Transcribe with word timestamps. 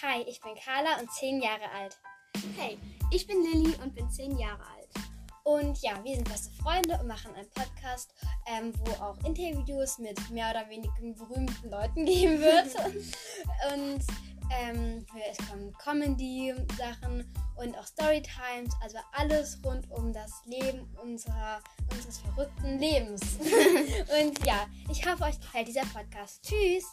Hi, 0.00 0.22
ich 0.28 0.40
bin 0.40 0.54
Carla 0.54 1.00
und 1.00 1.10
10 1.10 1.42
Jahre 1.42 1.68
alt. 1.76 1.98
Hey, 2.56 2.78
ich 3.10 3.26
bin 3.26 3.42
Lilly 3.42 3.74
und 3.82 3.96
bin 3.96 4.08
10 4.08 4.38
Jahre 4.38 4.62
alt. 4.76 4.88
Und 5.42 5.82
ja, 5.82 5.92
wir 6.04 6.14
sind 6.14 6.28
beste 6.28 6.52
Freunde 6.62 6.96
und 7.00 7.08
machen 7.08 7.34
einen 7.34 7.50
Podcast, 7.50 8.14
ähm, 8.46 8.72
wo 8.84 8.92
auch 9.02 9.18
Interviews 9.24 9.98
mit 9.98 10.30
mehr 10.30 10.50
oder 10.50 10.68
weniger 10.70 10.92
berühmten 11.00 11.68
Leuten 11.68 12.04
geben 12.06 12.38
wird. 12.38 12.76
und 13.74 14.04
ähm, 14.52 15.04
es 15.28 15.48
kommen 15.48 15.72
Comedy-Sachen 15.78 17.34
und 17.56 17.76
auch 17.76 17.86
Storytimes, 17.86 18.72
also 18.80 18.98
alles 19.10 19.58
rund 19.64 19.90
um 19.90 20.12
das 20.12 20.30
Leben 20.44 20.88
unserer, 21.02 21.60
unseres 21.90 22.18
verrückten 22.18 22.78
Lebens. 22.78 23.22
und 23.40 24.46
ja, 24.46 24.68
ich 24.92 25.04
hoffe, 25.04 25.24
euch 25.24 25.40
gefällt 25.40 25.66
dieser 25.66 25.86
Podcast. 25.86 26.40
Tschüss! 26.44 26.84